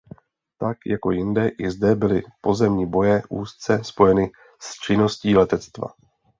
[0.57, 5.87] Tak jako jinde i zde byly pozemní boje úzce spojeny s činností letectva.